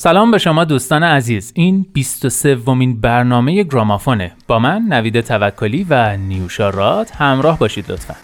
سلام 0.00 0.30
به 0.30 0.38
شما 0.38 0.64
دوستان 0.64 1.02
عزیز. 1.02 1.52
این 1.54 1.86
23 1.92 2.54
ومین 2.54 3.00
برنامه 3.00 3.62
گرامافونه. 3.62 4.32
با 4.46 4.58
من 4.58 4.82
نوید 4.82 5.20
توکلی 5.20 5.86
و 5.90 6.16
نیوشا 6.16 6.70
راد. 6.70 7.10
همراه 7.10 7.58
باشید 7.58 7.92
لطفا. 7.92 8.14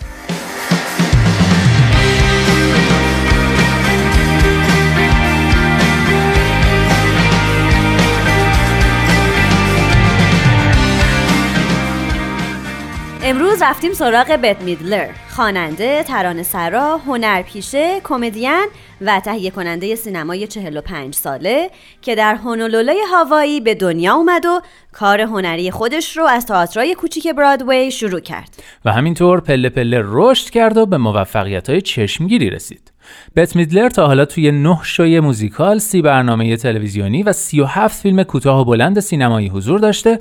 رفتیم 13.65 13.93
سراغ 13.93 14.27
بت 14.27 14.63
میدلر. 14.63 15.09
خواننده، 15.31 16.03
ترانه 16.03 16.43
سرا، 16.43 16.99
هنرپیشه، 16.99 18.01
کمدین 18.05 18.67
و 19.01 19.21
تهیه 19.21 19.51
کننده 19.51 19.95
سینمای 19.95 20.47
45 20.47 21.15
ساله 21.15 21.71
که 22.03 22.15
در 22.15 22.35
هونولولوی 22.35 22.99
هاوایی 23.11 23.61
به 23.61 23.75
دنیا 23.75 24.15
اومد 24.15 24.47
و 24.47 24.61
کار 24.93 25.21
هنری 25.21 25.71
خودش 25.71 26.17
رو 26.17 26.25
از 26.25 26.47
تئاترای 26.47 26.95
کوچیک 26.95 27.29
برادوی 27.29 27.91
شروع 27.91 28.21
کرد. 28.21 28.63
و 28.85 28.93
همینطور 28.93 29.41
پله 29.41 29.69
پله 29.69 30.01
رشد 30.05 30.51
کرد 30.51 30.77
و 30.77 30.87
به 30.87 30.97
موفقیت 30.97 31.71
های 31.71 31.81
چشمگیری 31.81 32.51
رسید. 32.51 32.93
بت 33.37 33.57
میدلر 33.57 33.89
تا 33.89 34.07
حالا 34.07 34.25
توی 34.25 34.51
نه 34.51 34.79
شوی 34.83 35.21
موزیکال، 35.21 35.79
سی 35.79 36.03
برنامه 36.03 36.57
تلویزیونی 36.57 37.23
و 37.23 37.33
37 37.33 38.03
فیلم 38.03 38.23
کوتاه 38.23 38.61
و 38.61 38.65
بلند 38.65 39.01
سینمایی 39.01 39.49
حضور 39.49 39.81
داشته 39.81 40.21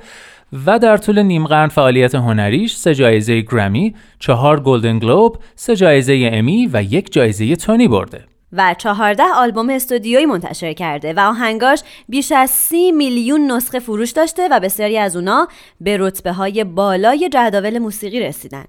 و 0.66 0.80
در 0.80 0.98
طول 0.98 1.20
نیم 1.20 1.48
قرن 1.48 1.68
فعالیت 1.68 2.16
هنریش 2.16 2.76
سه 2.76 2.96
جایزه 2.96 3.42
گرمی، 3.42 3.96
چهار 4.20 4.60
گلدن 4.60 5.00
گلوب، 5.00 5.38
سه 5.56 5.76
جایزه 5.76 6.30
امی 6.34 6.70
و 6.74 6.84
یک 6.84 7.14
جایزه 7.14 7.56
تونی 7.56 7.88
برده. 7.88 8.26
و 8.54 8.76
چهارده 8.78 9.24
آلبوم 9.36 9.70
استودیویی 9.70 10.26
منتشر 10.26 10.74
کرده 10.74 11.14
و 11.14 11.20
آهنگاش 11.20 11.82
بیش 12.10 12.32
از 12.32 12.50
سی 12.50 12.92
میلیون 12.92 13.52
نسخه 13.52 13.80
فروش 13.80 14.12
داشته 14.12 14.48
و 14.52 14.60
بسیاری 14.60 14.98
از 14.98 15.16
اونا 15.16 15.48
به 15.82 15.98
رتبه 16.00 16.32
های 16.32 16.64
بالای 16.64 17.30
جدول 17.30 17.80
موسیقی 17.80 18.20
رسیدن. 18.20 18.66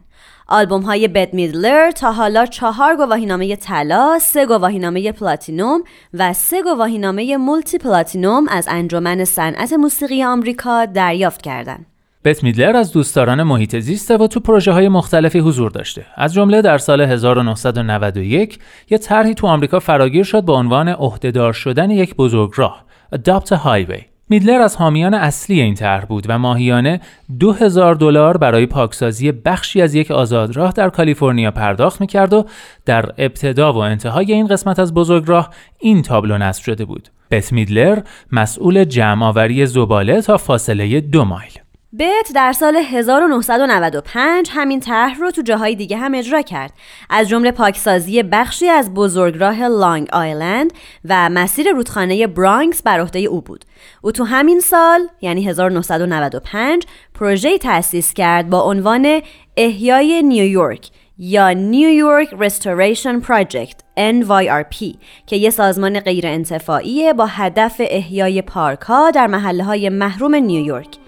آلبوم 0.48 0.82
های 0.82 1.08
بت 1.08 1.34
میدلر 1.34 1.90
تا 1.90 2.12
حالا 2.12 2.46
چهار 2.46 2.96
گواهینامه 2.96 3.56
طلا، 3.56 4.18
سه 4.20 4.46
گواهینامه 4.46 5.12
پلاتینوم 5.12 5.82
و 6.14 6.32
سه 6.32 6.62
گواهینامه 6.62 7.36
مولتی 7.36 7.78
پلاتینوم 7.78 8.48
از 8.48 8.66
انجمن 8.70 9.24
صنعت 9.24 9.72
موسیقی 9.72 10.24
آمریکا 10.24 10.84
دریافت 10.84 11.42
کردند. 11.42 11.86
بت 12.24 12.42
میدلر 12.42 12.76
از 12.76 12.92
دوستداران 12.92 13.42
محیط 13.42 13.78
زیسته 13.78 14.16
و 14.16 14.26
تو 14.26 14.40
پروژه 14.40 14.72
های 14.72 14.88
مختلفی 14.88 15.38
حضور 15.38 15.70
داشته. 15.70 16.06
از 16.16 16.34
جمله 16.34 16.62
در 16.62 16.78
سال 16.78 17.00
1991 17.00 18.58
یه 18.90 18.98
طرحی 18.98 19.34
تو 19.34 19.46
آمریکا 19.46 19.80
فراگیر 19.80 20.24
شد 20.24 20.40
با 20.40 20.58
عنوان 20.58 20.88
عهدهدار 20.88 21.52
شدن 21.52 21.90
یک 21.90 22.16
بزرگراه 22.16 22.84
Adopt 23.14 23.52
a 23.52 23.56
Highway 23.56 24.13
میدلر 24.28 24.60
از 24.60 24.76
حامیان 24.76 25.14
اصلی 25.14 25.60
این 25.60 25.74
طرح 25.74 26.04
بود 26.04 26.26
و 26.28 26.38
ماهیانه 26.38 27.00
2000 27.40 27.94
دلار 27.94 28.36
برای 28.36 28.66
پاکسازی 28.66 29.32
بخشی 29.32 29.82
از 29.82 29.94
یک 29.94 30.10
آزادراه 30.10 30.72
در 30.72 30.88
کالیفرنیا 30.88 31.50
پرداخت 31.50 32.00
می‌کرد 32.00 32.32
و 32.32 32.46
در 32.84 33.12
ابتدا 33.18 33.72
و 33.72 33.76
انتهای 33.76 34.32
این 34.32 34.46
قسمت 34.46 34.78
از 34.78 34.94
بزرگراه 34.94 35.50
این 35.78 36.02
تابلو 36.02 36.38
نصب 36.38 36.62
شده 36.62 36.84
بود. 36.84 37.08
بت 37.30 37.52
میدلر 37.52 38.02
مسئول 38.32 38.84
جمع 38.84 39.26
آوری 39.26 39.66
زباله 39.66 40.20
تا 40.20 40.36
فاصله 40.36 41.00
دو 41.00 41.24
مایل. 41.24 41.63
بت 41.98 42.32
در 42.34 42.52
سال 42.52 42.76
1995 42.76 44.48
همین 44.52 44.80
طرح 44.80 45.18
رو 45.18 45.30
تو 45.30 45.42
جاهای 45.42 45.74
دیگه 45.74 45.96
هم 45.96 46.14
اجرا 46.14 46.42
کرد. 46.42 46.72
از 47.10 47.28
جمله 47.28 47.50
پاکسازی 47.50 48.22
بخشی 48.22 48.68
از 48.68 48.94
بزرگراه 48.94 49.62
لانگ 49.62 50.08
آیلند 50.12 50.72
و 51.04 51.30
مسیر 51.30 51.70
رودخانه 51.70 52.26
برانکس 52.26 52.82
بر 52.82 53.00
عهده 53.00 53.18
او 53.18 53.40
بود. 53.40 53.64
او 54.02 54.12
تو 54.12 54.24
همین 54.24 54.60
سال 54.60 55.08
یعنی 55.20 55.44
1995 55.48 56.86
پروژه 57.14 57.58
تأسیس 57.58 58.14
کرد 58.14 58.50
با 58.50 58.60
عنوان 58.60 59.20
احیای 59.56 60.22
نیویورک 60.22 60.90
یا 61.18 61.50
نیویورک 61.50 62.28
رستوریشن 62.38 63.20
پراجکت 63.20 63.80
NYRP 63.98 64.96
که 65.26 65.36
یه 65.36 65.50
سازمان 65.50 66.00
غیر 66.00 66.26
انتفاعیه 66.26 67.12
با 67.12 67.26
هدف 67.26 67.76
احیای 67.80 68.42
پارک 68.42 68.80
ها 68.80 69.10
در 69.10 69.26
محله 69.26 69.64
های 69.64 69.88
محروم 69.88 70.34
نیویورک 70.34 70.98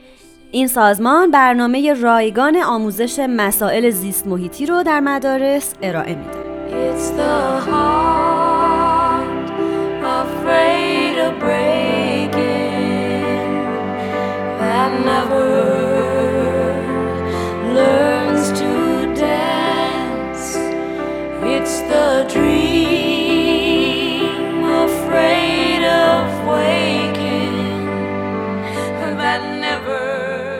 این 0.50 0.66
سازمان 0.66 1.30
برنامه 1.30 1.94
رایگان 1.94 2.56
آموزش 2.56 3.18
مسائل 3.30 3.90
زیست 3.90 4.26
محیطی 4.26 4.66
رو 4.66 4.82
در 4.82 5.00
مدارس 5.00 5.74
ارائه 5.82 6.14
میده. 6.14 6.46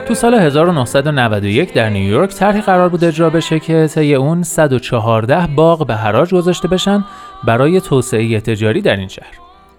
تو 0.07 0.13
سال 0.13 0.33
1991 0.33 1.73
در 1.73 1.89
نیویورک 1.89 2.29
طرحی 2.29 2.61
قرار 2.61 2.89
بود 2.89 3.03
اجرا 3.03 3.29
بشه 3.29 3.59
که 3.59 3.87
طی 3.87 4.15
اون 4.15 4.43
114 4.43 5.47
باغ 5.47 5.87
به 5.87 5.95
حراج 5.95 6.33
گذاشته 6.33 6.67
بشن 6.67 7.05
برای 7.43 7.81
توسعه 7.81 8.39
تجاری 8.39 8.81
در 8.81 8.95
این 8.95 9.07
شهر. 9.07 9.33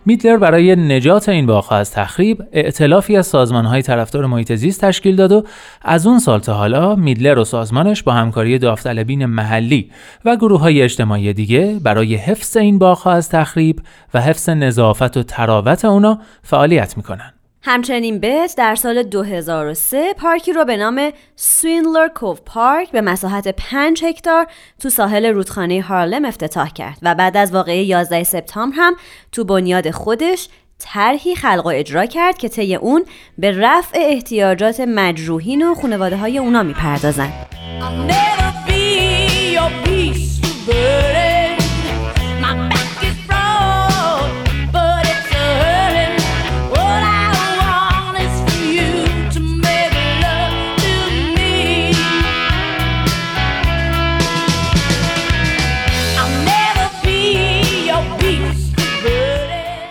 میدلر 0.06 0.36
برای 0.36 0.76
نجات 0.76 1.28
این 1.28 1.46
باغها 1.46 1.76
از 1.76 1.90
تخریب 1.90 2.42
ائتلافی 2.52 3.16
از 3.16 3.26
سازمانهای 3.26 3.82
طرفدار 3.82 4.26
محیط 4.26 4.52
زیست 4.52 4.80
تشکیل 4.80 5.16
داد 5.16 5.32
و 5.32 5.44
از 5.82 6.06
اون 6.06 6.18
سال 6.18 6.40
تا 6.40 6.54
حالا 6.54 6.96
میدلر 6.96 7.38
و 7.38 7.44
سازمانش 7.44 8.02
با 8.02 8.12
همکاری 8.12 8.58
داوطلبین 8.58 9.26
محلی 9.26 9.90
و 10.24 10.36
گروه 10.36 10.60
های 10.60 10.82
اجتماعی 10.82 11.32
دیگه 11.32 11.80
برای 11.82 12.14
حفظ 12.14 12.56
این 12.56 12.78
باغها 12.78 13.12
از 13.12 13.28
تخریب 13.28 13.80
و 14.14 14.20
حفظ 14.20 14.48
نظافت 14.48 15.16
و 15.16 15.22
تراوت 15.22 15.84
اونا 15.84 16.18
فعالیت 16.42 16.96
می‌کنن. 16.96 17.32
همچنین 17.62 18.20
بت 18.20 18.54
در 18.56 18.74
سال 18.74 19.02
2003 19.02 20.14
پارکی 20.14 20.52
رو 20.52 20.64
به 20.64 20.76
نام 20.76 21.12
سوینلر 21.36 22.08
کوف 22.08 22.40
پارک 22.46 22.90
به 22.90 23.00
مساحت 23.00 23.48
5 23.48 24.04
هکتار 24.04 24.46
تو 24.80 24.90
ساحل 24.90 25.26
رودخانه 25.26 25.82
هارلم 25.82 26.24
افتتاح 26.24 26.72
کرد 26.72 26.98
و 27.02 27.14
بعد 27.14 27.36
از 27.36 27.52
واقعه 27.52 27.82
11 27.82 28.24
سپتامبر 28.24 28.76
هم 28.76 28.96
تو 29.32 29.44
بنیاد 29.44 29.90
خودش 29.90 30.48
طرحی 30.78 31.34
خلق 31.34 31.66
و 31.66 31.68
اجرا 31.68 32.06
کرد 32.06 32.38
که 32.38 32.48
طی 32.48 32.74
اون 32.74 33.04
به 33.38 33.52
رفع 33.60 33.98
احتیاجات 34.00 34.80
مجروحین 34.80 35.68
و 35.68 35.74
خانواده 35.74 36.16
های 36.16 36.38
اونا 36.38 36.62
می‌پردازند. 36.62 37.46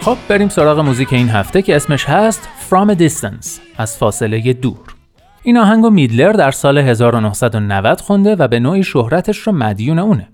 خب 0.07 0.17
بریم 0.29 0.49
سراغ 0.49 0.79
موزیک 0.79 1.13
این 1.13 1.29
هفته 1.29 1.61
که 1.61 1.75
اسمش 1.75 2.05
هست 2.05 2.49
From 2.69 2.95
a 2.95 2.99
Distance 2.99 3.47
از 3.77 3.97
فاصله 3.97 4.53
دور 4.53 4.95
این 5.43 5.57
آهنگ 5.57 5.85
میدلر 5.85 6.31
در 6.31 6.51
سال 6.51 6.77
1990 6.77 8.01
خونده 8.01 8.35
و 8.35 8.47
به 8.47 8.59
نوعی 8.59 8.83
شهرتش 8.83 9.37
رو 9.37 9.51
مدیون 9.51 9.99
اونه 9.99 10.27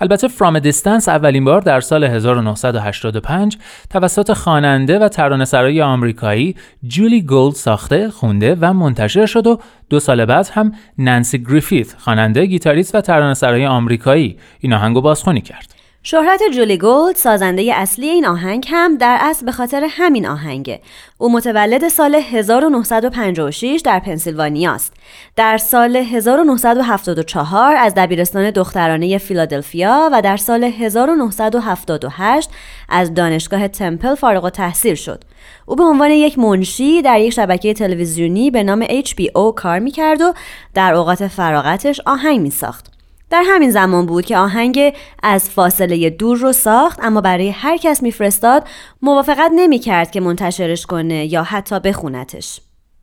البته 0.00 0.28
From 0.28 0.58
a 0.58 0.64
Distance 0.64 1.08
اولین 1.08 1.44
بار 1.44 1.60
در 1.60 1.80
سال 1.80 2.04
1985 2.04 3.58
توسط 3.90 4.32
خواننده 4.32 4.98
و 4.98 5.08
ترانه‌سرای 5.08 5.82
آمریکایی 5.82 6.56
جولی 6.86 7.22
گولد 7.22 7.54
ساخته، 7.54 8.10
خونده 8.10 8.56
و 8.60 8.72
منتشر 8.72 9.26
شد 9.26 9.46
و 9.46 9.58
دو 9.90 10.00
سال 10.00 10.24
بعد 10.24 10.50
هم 10.52 10.72
نانسی 10.98 11.44
گریفیت 11.44 11.94
خواننده، 11.98 12.46
گیتاریست 12.46 12.94
و 12.94 13.00
ترانه‌سرای 13.00 13.66
آمریکایی 13.66 14.36
این 14.60 14.72
آهنگو 14.72 15.00
بازخوانی 15.00 15.40
کرد. 15.40 15.79
شهرت 16.02 16.40
جولی 16.54 16.78
گولد 16.78 17.16
سازنده 17.16 17.72
اصلی 17.74 18.08
این 18.08 18.26
آهنگ 18.26 18.66
هم 18.68 18.96
در 18.96 19.18
اصل 19.20 19.46
به 19.46 19.52
خاطر 19.52 19.86
همین 19.90 20.26
آهنگه. 20.26 20.80
او 21.18 21.32
متولد 21.32 21.88
سال 21.88 22.14
1956 22.14 23.82
در 23.84 23.98
پنسیلوانیا 23.98 24.72
است. 24.72 24.92
در 25.36 25.58
سال 25.58 25.96
1974 25.96 27.76
از 27.76 27.94
دبیرستان 27.94 28.50
دخترانه 28.50 29.18
فیلادلفیا 29.18 30.10
و 30.12 30.22
در 30.22 30.36
سال 30.36 30.64
1978 30.64 32.50
از 32.88 33.14
دانشگاه 33.14 33.68
تمپل 33.68 34.14
فارغ 34.14 34.44
التحصیل 34.44 34.94
شد. 34.94 35.24
او 35.66 35.76
به 35.76 35.84
عنوان 35.84 36.10
یک 36.10 36.38
منشی 36.38 37.02
در 37.02 37.20
یک 37.20 37.32
شبکه 37.32 37.74
تلویزیونی 37.74 38.50
به 38.50 38.62
نام 38.62 38.84
HBO 38.84 39.54
کار 39.56 39.78
می‌کرد 39.78 40.20
و 40.20 40.34
در 40.74 40.94
اوقات 40.94 41.26
فراغتش 41.26 42.00
آهنگ 42.06 42.40
می 42.40 42.50
ساخت. 42.50 42.89
در 43.30 43.42
همین 43.46 43.70
زمان 43.70 44.06
بود 44.06 44.24
که 44.24 44.36
آهنگ 44.36 44.92
از 45.22 45.50
فاصله 45.50 46.10
دور 46.10 46.38
رو 46.38 46.52
ساخت 46.52 46.98
اما 47.02 47.20
برای 47.20 47.50
هر 47.50 47.76
کس 47.76 48.02
میفرستاد 48.02 48.68
موافقت 49.02 49.50
نمی‌کرد 49.54 50.10
که 50.10 50.20
منتشرش 50.20 50.86
کنه 50.86 51.32
یا 51.32 51.42
حتی 51.42 51.80
بخونتش. 51.80 52.60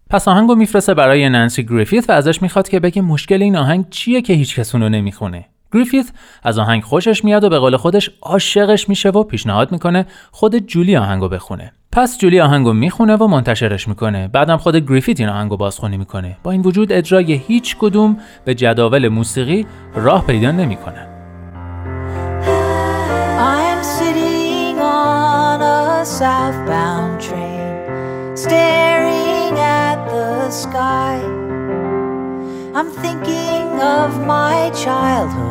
پس 0.10 0.28
آهنگو 0.28 0.56
میفرسته 0.56 0.94
برای 0.94 1.30
نانسی 1.30 1.66
گریفیت 1.66 2.10
و 2.10 2.12
ازش 2.12 2.42
می‌خواد 2.42 2.70
که 2.70 2.80
بگه 2.80 3.02
مشکل 3.02 3.42
این 3.42 3.56
آهنگ 3.56 3.90
چیه 3.90 4.22
که 4.22 4.34
هیچ 4.34 4.60
کس 4.60 4.76
اونو 4.76 4.90
نمی‌خونه. 4.90 5.46
گریفیت 5.74 6.06
از 6.44 6.60
آهنگ 6.60 6.84
خوشش 6.84 7.24
میاد 7.24 7.44
و 7.44 7.50
به 7.50 7.60
قول 7.60 7.78
خودش 7.78 8.10
عاشقش 8.22 8.90
میشه 8.90 9.10
و 9.10 9.24
پیشنهاد 9.24 9.72
می‌کنه 9.72 10.06
خود 10.32 10.58
جولی 10.58 10.98
آهنگو 10.98 11.30
بخونه. 11.30 11.74
پس 11.92 12.18
جولی 12.18 12.40
آهنگو 12.40 12.74
می‌خونه 12.74 13.16
و 13.16 13.28
منتشرش 13.28 13.88
می‌کنه. 13.88 14.28
بعدم 14.28 14.58
خود 14.58 14.76
گریفیت 14.76 15.20
این 15.20 15.30
آهنگو 15.30 15.58
بازخونی 15.58 15.98
می‌کنه. 15.98 16.38
با 16.44 16.52
این 16.52 16.62
وجود 16.62 16.92
اجرای 16.92 17.34
هیچ 17.34 17.76
کدوم 17.80 18.18
به 18.46 18.56
جداول 18.56 19.08
موسیقی 19.08 19.66
راه 19.96 20.26
پیدا 20.26 20.52
نمی‌کنه. 20.52 21.08
I'm 32.80 32.92
thinking 33.04 33.82
of 33.82 34.12
my 34.34 34.60
childhood. 34.84 35.47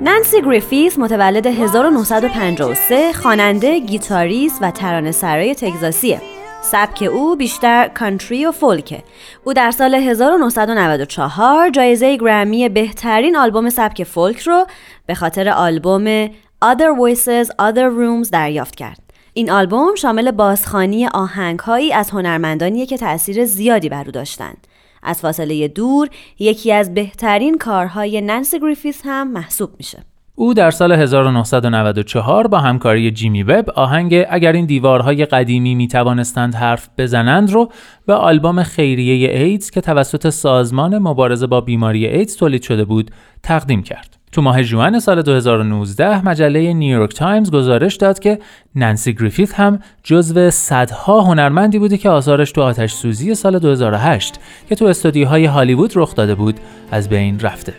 نانسی 0.00 0.42
گریفیس 0.42 0.98
متولد 0.98 1.46
1953 1.46 3.12
خواننده، 3.12 3.78
گیتاریست 3.80 4.58
و 4.62 4.70
ترانه 4.70 5.12
سرای 5.12 5.54
تگزاسیه. 5.54 6.20
سبک 6.62 7.02
او 7.12 7.36
بیشتر 7.36 7.88
کانتری 7.88 8.46
و 8.46 8.52
فولکه. 8.52 9.02
او 9.44 9.52
در 9.52 9.70
سال 9.70 9.94
1994 9.94 11.70
جایزه 11.70 12.16
گرمی 12.16 12.68
بهترین 12.68 13.36
آلبوم 13.36 13.70
سبک 13.70 14.04
فولک 14.04 14.40
رو 14.40 14.66
به 15.06 15.14
خاطر 15.14 15.48
آلبوم 15.48 16.26
Other 16.64 16.92
Voices, 16.98 17.48
Other 17.48 17.90
Rooms 17.98 18.30
دریافت 18.32 18.74
کرد. 18.74 18.98
این 19.34 19.50
آلبوم 19.50 19.94
شامل 19.94 20.30
بازخوانی 20.30 21.06
آهنگهایی 21.06 21.92
از 21.92 22.10
هنرمندانیه 22.10 22.86
که 22.86 22.96
تأثیر 22.96 23.44
زیادی 23.44 23.88
بر 23.88 24.04
او 24.04 24.10
داشتند. 24.10 24.66
از 25.02 25.20
فاصله 25.20 25.68
دور 25.68 26.08
یکی 26.38 26.72
از 26.72 26.94
بهترین 26.94 27.58
کارهای 27.58 28.20
نانسی 28.20 28.60
گریفیت 28.60 29.02
هم 29.04 29.32
محسوب 29.32 29.70
میشه. 29.78 29.98
او 30.34 30.54
در 30.54 30.70
سال 30.70 30.92
1994 30.92 32.46
با 32.46 32.58
همکاری 32.58 33.10
جیمی 33.10 33.42
وب 33.42 33.70
آهنگ 33.70 34.24
اگر 34.30 34.52
این 34.52 34.66
دیوارهای 34.66 35.24
قدیمی 35.24 35.74
می 35.74 35.88
توانستند 35.88 36.54
حرف 36.54 36.88
بزنند 36.98 37.50
رو 37.50 37.68
به 38.06 38.14
آلبوم 38.14 38.62
خیریه 38.62 39.30
ایدز 39.30 39.70
که 39.70 39.80
توسط 39.80 40.28
سازمان 40.28 40.98
مبارزه 40.98 41.46
با 41.46 41.60
بیماری 41.60 42.06
ایدز 42.06 42.36
تولید 42.36 42.62
شده 42.62 42.84
بود 42.84 43.10
تقدیم 43.42 43.82
کرد. 43.82 44.21
تو 44.32 44.42
ماه 44.42 44.62
ژوئن 44.62 45.00
سال 45.00 45.22
2019 45.22 46.28
مجله 46.28 46.72
نیویورک 46.72 47.14
تایمز 47.14 47.50
گزارش 47.50 47.96
داد 47.96 48.18
که 48.18 48.38
نانسی 48.74 49.14
گریفیت 49.14 49.54
هم 49.54 49.78
جزو 50.02 50.50
صدها 50.50 51.20
هنرمندی 51.20 51.78
بوده 51.78 51.96
که 51.98 52.10
آثارش 52.10 52.52
تو 52.52 52.62
آتش 52.62 52.92
سوزی 52.92 53.34
سال 53.34 53.58
2008 53.58 54.40
که 54.68 54.74
تو 54.74 54.84
استودیوهای 54.84 55.44
هالیوود 55.44 55.92
رخ 55.94 56.14
داده 56.14 56.34
بود 56.34 56.60
از 56.90 57.08
بین 57.08 57.40
رفته. 57.40 57.74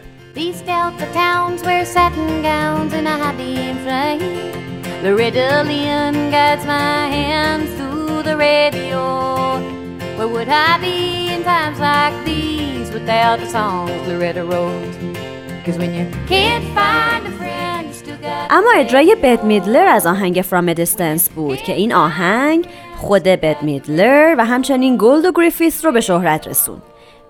اما 18.50 18.72
اجرای 18.76 19.16
بت 19.24 19.44
میدلر 19.44 19.88
از 19.88 20.08
آهنگ 20.08 20.42
From 20.50 20.74
a 20.74 20.80
Distance 20.80 21.30
بود 21.30 21.58
که 21.58 21.74
این 21.74 21.94
آهنگ 21.94 22.68
خود 22.98 23.24
بت 23.24 23.62
میدلر 23.62 24.36
و 24.38 24.46
همچنین 24.46 24.98
گولد 24.98 25.26
و 25.26 25.32
گریفیت 25.36 25.86
رو 25.86 25.92
به 25.92 26.02
شهرت 26.02 26.48
رسوند. 26.48 26.82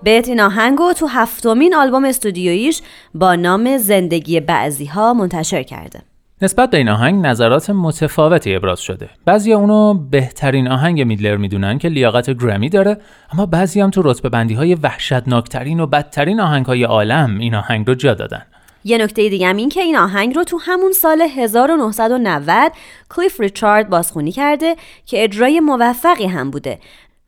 بت 0.04 0.28
این 0.28 0.40
آهنگ 0.40 0.78
رو 0.78 0.92
تو 0.92 1.06
هفتمین 1.06 1.74
آلبوم 1.74 2.04
استودیویش 2.04 2.82
با 3.14 3.34
نام 3.34 3.78
زندگی 3.78 4.40
بعضی 4.40 4.84
ها 4.84 5.14
منتشر 5.14 5.62
کرده. 5.62 6.02
نسبت 6.42 6.70
به 6.70 6.76
این 6.76 6.88
آهنگ 6.88 7.26
نظرات 7.26 7.70
متفاوتی 7.70 8.54
ابراز 8.54 8.80
شده. 8.80 9.10
بعضی 9.24 9.52
اونو 9.52 9.94
بهترین 9.94 10.68
آهنگ 10.68 11.02
میدلر 11.02 11.36
می‌دونن 11.36 11.78
که 11.78 11.88
لیاقت 11.88 12.30
گرمی 12.30 12.68
داره، 12.68 12.96
اما 13.32 13.46
بعضی 13.46 13.80
هم 13.80 13.90
تو 13.90 14.02
رتبه 14.04 14.28
بندی 14.28 14.54
های 14.54 14.74
وحشتناکترین 14.74 15.80
و 15.80 15.86
بدترین 15.86 16.40
آهنگ 16.40 16.66
های 16.66 16.84
عالم 16.84 17.38
این 17.38 17.54
آهنگ 17.54 17.86
رو 17.86 17.94
جا 17.94 18.14
دادن. 18.14 18.42
یه 18.84 18.98
نکته 18.98 19.28
دیگه 19.28 19.46
هم 19.46 19.56
این 19.56 19.68
که 19.68 19.80
این 19.80 19.96
آهنگ 19.96 20.36
رو 20.36 20.44
تو 20.44 20.58
همون 20.62 20.92
سال 20.92 21.22
1990 21.22 22.72
کلیف 23.10 23.40
ریچارد 23.40 23.88
بازخونی 23.88 24.32
کرده 24.32 24.76
که 25.06 25.24
اجرای 25.24 25.60
موفقی 25.60 26.26
هم 26.26 26.50
بوده 26.50 26.78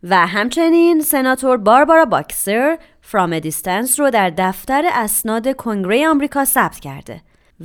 و 0.02 0.26
همچنین 0.26 1.00
سناتور 1.00 1.56
باربارا 1.56 2.04
باکسر 2.04 2.78
فرام 3.00 3.38
دیستنس 3.38 4.00
رو 4.00 4.10
در 4.10 4.32
دفتر 4.38 4.84
اسناد 4.92 5.56
کنگره 5.56 6.08
آمریکا 6.08 6.44
ثبت 6.44 6.80
کرده. 6.80 7.20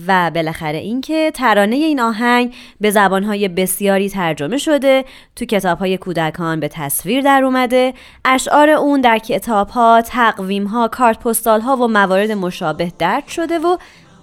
و 0.08 0.32
بالاخره 0.36 0.78
اینکه 0.78 1.32
ترانه 1.36 1.76
این 1.76 2.00
آهنگ 2.00 2.54
به 2.82 2.92
زبانهای 2.92 3.48
بسیاری 3.48 4.10
ترجمه 4.10 4.58
شده 4.58 5.06
تو 5.36 5.46
کتابهای 5.46 5.98
کودکان 5.98 6.60
به 6.60 6.68
تصویر 6.68 7.22
در 7.22 7.44
اومده 7.44 7.94
اشعار 8.26 8.70
اون 8.70 9.02
در 9.02 9.18
کتابها 9.18 10.02
تقویمها 10.02 10.88
کارت 10.88 11.20
پستالها 11.20 11.78
و 11.78 11.88
موارد 11.88 12.32
مشابه 12.32 12.92
درد 13.00 13.28
شده 13.28 13.60
و 13.60 13.78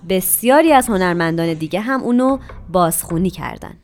بسیاری 0.09 0.73
از 0.73 0.89
هنرمندان 0.89 1.55
دیگه 1.55 1.81
هم 1.81 2.03
اونو 2.03 2.39
بازخونی 2.69 3.31
کردن. 3.31 3.75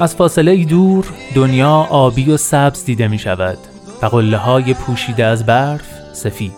از 0.00 0.14
فاصله 0.14 0.64
دور 0.64 1.06
دنیا 1.34 1.86
آبی 1.90 2.30
و 2.30 2.36
سبز 2.36 2.84
دیده 2.84 3.08
می 3.08 3.18
شود 3.18 3.58
و 4.02 4.06
قله 4.06 4.36
های 4.36 4.74
پوشیده 4.74 5.24
از 5.24 5.46
برف 5.46 5.88
سفید. 6.12 6.52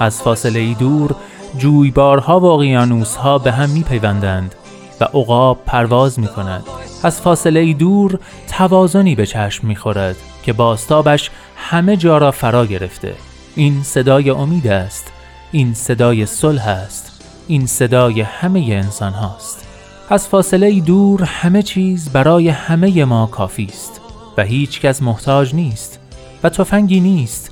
از 0.00 0.22
فاصله 0.22 0.74
دور 0.74 1.14
جویبارها 1.58 2.40
و 2.40 2.44
اقیانوسها 2.44 3.38
به 3.38 3.52
هم 3.52 3.70
می 3.70 3.82
پیوندند 3.82 4.54
و 5.00 5.04
عقاب 5.04 5.58
پرواز 5.66 6.18
می 6.18 6.26
کند. 6.26 6.62
از 7.02 7.20
فاصله 7.20 7.72
دور 7.72 8.18
توازنی 8.48 9.14
به 9.14 9.26
چشم 9.26 9.66
می 9.66 9.76
خورد 9.76 10.16
که 10.42 10.52
باستابش 10.52 11.30
همه 11.56 11.96
جا 11.96 12.18
را 12.18 12.30
فرا 12.30 12.66
گرفته. 12.66 13.14
این 13.56 13.82
صدای 13.82 14.30
امید 14.30 14.66
است. 14.66 15.12
این 15.52 15.74
صدای 15.74 16.26
صلح 16.26 16.68
است. 16.68 17.22
این 17.48 17.66
صدای 17.66 18.20
همه 18.20 18.60
انسان 18.60 19.12
هاست. 19.12 19.66
از 20.08 20.28
فاصله 20.28 20.80
دور 20.80 21.22
همه 21.22 21.62
چیز 21.62 22.08
برای 22.08 22.48
همه 22.48 23.04
ما 23.04 23.26
کافی 23.26 23.64
است. 23.64 24.00
و 24.36 24.42
هیچ 24.42 24.80
کس 24.80 25.02
محتاج 25.02 25.54
نیست 25.54 26.00
و 26.42 26.48
تفنگی 26.48 27.00
نیست 27.00 27.50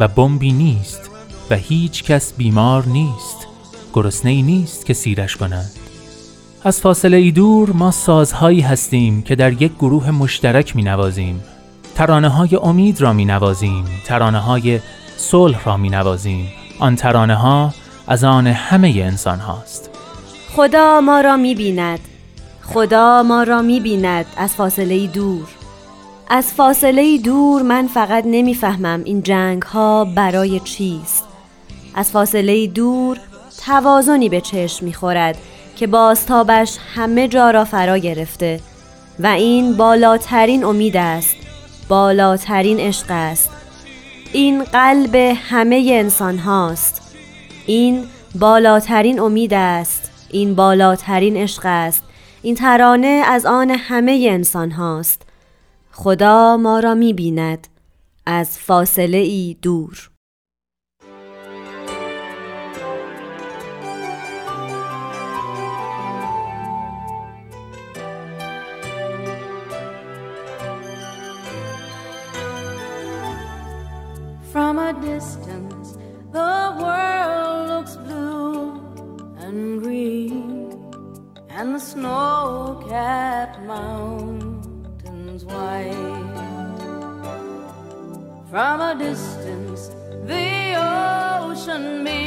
و 0.00 0.08
بمبی 0.08 0.52
نیست 0.52 1.10
و 1.50 1.56
هیچ 1.56 2.04
کس 2.04 2.32
بیمار 2.32 2.86
نیست. 2.86 3.46
گرسنه 3.92 4.30
ای 4.30 4.42
نیست 4.42 4.86
که 4.86 4.94
سیرش 4.94 5.36
کند. 5.36 5.70
از 6.64 6.80
فاصله 6.80 7.30
دور 7.30 7.72
ما 7.72 7.90
سازهایی 7.90 8.60
هستیم 8.60 9.22
که 9.22 9.34
در 9.34 9.62
یک 9.62 9.72
گروه 9.74 10.10
مشترک 10.10 10.76
می 10.76 10.82
نوازیم 10.82 11.42
ترانه 11.94 12.28
های 12.28 12.56
امید 12.62 13.00
را 13.00 13.12
می 13.12 13.24
نوازیم 13.24 13.84
ترانه 14.04 14.38
های 14.38 14.80
صلح 15.16 15.64
را 15.64 15.76
می 15.76 15.90
نوازیم 15.90 16.63
آن 16.84 16.96
ترانه 16.96 17.34
ها 17.34 17.74
از 18.06 18.24
آن 18.24 18.46
همه 18.46 18.88
انسان 18.88 19.38
هاست. 19.38 19.90
خدا 20.56 21.00
ما 21.00 21.20
را 21.20 21.36
می 21.36 21.54
بیند 21.54 21.98
خدا 22.62 23.22
ما 23.22 23.42
را 23.42 23.62
می 23.62 23.80
بیند 23.80 24.26
از 24.36 24.54
فاصله 24.54 25.06
دور. 25.06 25.48
از 26.28 26.52
فاصله 26.52 27.18
دور 27.18 27.62
من 27.62 27.86
فقط 27.86 28.24
نمی‌فهمم 28.26 29.02
این 29.04 29.22
جنگ 29.22 29.62
ها 29.62 30.04
برای 30.04 30.60
چیست. 30.60 31.24
از 31.94 32.10
فاصله 32.10 32.66
دور 32.66 33.18
توازنی 33.66 34.28
به 34.28 34.40
چشم 34.40 34.86
می‌خورد 34.86 35.36
که 35.76 35.86
بازتابش 35.86 36.76
همه 36.94 37.28
جا 37.28 37.50
را 37.50 37.64
فرا 37.64 37.98
گرفته 37.98 38.60
و 39.18 39.26
این 39.26 39.76
بالاترین 39.76 40.64
امید 40.64 40.96
است 40.96 41.36
بالاترین 41.88 42.80
عشق 42.80 43.06
است. 43.08 43.50
این 44.34 44.64
قلب 44.64 45.14
همه 45.34 45.88
انسان 45.92 46.38
هاست. 46.38 47.14
این 47.66 48.04
بالاترین 48.34 49.20
امید 49.20 49.54
است. 49.54 50.10
این 50.30 50.54
بالاترین 50.54 51.36
عشق 51.36 51.62
است. 51.64 52.02
این 52.42 52.54
ترانه 52.54 53.22
از 53.26 53.46
آن 53.46 53.70
همه 53.70 54.26
انسان 54.30 54.70
هاست. 54.70 55.22
خدا 55.92 56.56
ما 56.56 56.80
را 56.80 56.94
می 56.94 57.12
بیند 57.12 57.68
از 58.26 58.58
فاصله 58.58 59.18
ای 59.18 59.56
دور. 59.62 60.10
From 74.54 74.78
a 74.78 74.92
distance, 75.00 75.98
the 76.30 76.76
world 76.80 77.68
looks 77.70 77.96
blue 77.96 78.78
and 79.38 79.82
green, 79.82 80.70
and 81.48 81.74
the 81.74 81.80
snow-capped 81.80 83.58
mountains 83.62 85.44
white. 85.44 85.92
From 88.48 88.80
a 88.80 88.94
distance, 88.96 89.88
the 90.24 90.76
ocean 90.78 92.04
meets 92.04 92.23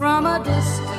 From 0.00 0.24
a 0.24 0.42
distance, 0.42 0.89